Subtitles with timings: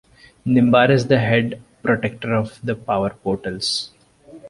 [0.47, 3.91] Nimbar is the Head Protector of the Power Portals.